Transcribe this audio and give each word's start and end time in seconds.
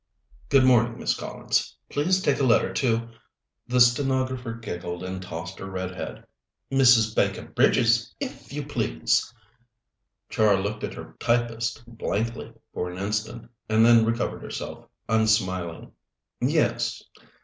"Good 0.49 0.63
morning, 0.65 0.97
Miss 0.97 1.15
Collins. 1.15 1.75
Please 1.87 2.23
take 2.23 2.39
a 2.39 2.43
letter 2.43 2.73
to" 2.73 3.07
The 3.67 3.79
stenographer 3.79 4.55
giggled 4.55 5.03
and 5.03 5.21
tossed 5.21 5.59
her 5.59 5.69
red 5.69 5.91
head: 5.93 6.25
"Mrs. 6.71 7.15
Baker 7.15 7.43
Bridges, 7.45 8.11
if 8.19 8.51
you 8.51 8.65
please!" 8.65 9.31
Char 10.29 10.57
looked 10.59 10.83
at 10.83 10.95
her 10.95 11.13
typist 11.19 11.83
blankly 11.85 12.51
for 12.73 12.89
an 12.89 12.97
instant, 12.97 13.47
and 13.69 13.85
then 13.85 14.03
recovered 14.03 14.41
herself, 14.41 14.87
unsmiling. 15.07 15.91
"Yes. 16.39 17.03